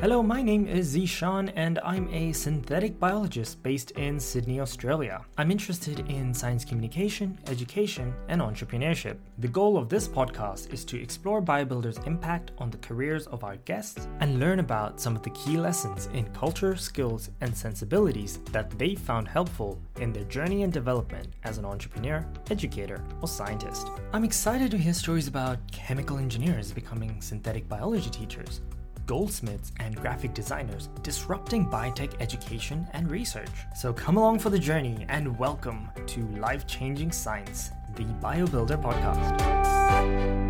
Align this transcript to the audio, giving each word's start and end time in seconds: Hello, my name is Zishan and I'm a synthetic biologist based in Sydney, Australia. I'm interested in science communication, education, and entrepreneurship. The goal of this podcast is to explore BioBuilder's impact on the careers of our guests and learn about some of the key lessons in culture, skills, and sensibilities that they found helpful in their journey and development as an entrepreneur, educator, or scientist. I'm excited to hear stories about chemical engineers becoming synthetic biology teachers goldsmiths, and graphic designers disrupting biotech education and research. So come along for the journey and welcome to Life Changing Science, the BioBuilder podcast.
Hello, 0.00 0.22
my 0.22 0.40
name 0.40 0.64
is 0.68 0.94
Zishan 0.94 1.52
and 1.56 1.80
I'm 1.80 2.08
a 2.14 2.32
synthetic 2.32 3.00
biologist 3.00 3.60
based 3.64 3.90
in 3.92 4.20
Sydney, 4.20 4.60
Australia. 4.60 5.24
I'm 5.36 5.50
interested 5.50 6.08
in 6.08 6.32
science 6.32 6.64
communication, 6.64 7.36
education, 7.48 8.14
and 8.28 8.40
entrepreneurship. 8.40 9.16
The 9.38 9.48
goal 9.48 9.76
of 9.76 9.88
this 9.88 10.06
podcast 10.06 10.72
is 10.72 10.84
to 10.84 11.02
explore 11.02 11.42
BioBuilder's 11.42 11.98
impact 12.06 12.52
on 12.58 12.70
the 12.70 12.76
careers 12.78 13.26
of 13.26 13.42
our 13.42 13.56
guests 13.56 14.06
and 14.20 14.38
learn 14.38 14.60
about 14.60 15.00
some 15.00 15.16
of 15.16 15.22
the 15.24 15.30
key 15.30 15.56
lessons 15.56 16.08
in 16.14 16.32
culture, 16.32 16.76
skills, 16.76 17.30
and 17.40 17.56
sensibilities 17.56 18.38
that 18.52 18.70
they 18.78 18.94
found 18.94 19.26
helpful 19.26 19.80
in 19.96 20.12
their 20.12 20.26
journey 20.26 20.62
and 20.62 20.72
development 20.72 21.26
as 21.42 21.58
an 21.58 21.64
entrepreneur, 21.64 22.24
educator, 22.52 23.02
or 23.20 23.26
scientist. 23.26 23.88
I'm 24.12 24.22
excited 24.22 24.70
to 24.70 24.78
hear 24.78 24.94
stories 24.94 25.26
about 25.26 25.58
chemical 25.72 26.18
engineers 26.18 26.70
becoming 26.70 27.20
synthetic 27.20 27.68
biology 27.68 28.10
teachers 28.10 28.60
goldsmiths, 29.08 29.72
and 29.80 29.96
graphic 29.96 30.34
designers 30.34 30.90
disrupting 31.02 31.66
biotech 31.66 32.14
education 32.20 32.86
and 32.92 33.10
research. 33.10 33.48
So 33.74 33.92
come 33.92 34.18
along 34.18 34.38
for 34.38 34.50
the 34.50 34.58
journey 34.58 35.04
and 35.08 35.36
welcome 35.38 35.90
to 36.06 36.28
Life 36.36 36.66
Changing 36.66 37.10
Science, 37.10 37.72
the 37.96 38.04
BioBuilder 38.04 38.80
podcast. 38.80 40.47